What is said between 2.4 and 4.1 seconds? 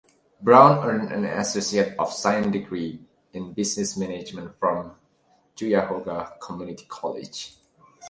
degree in business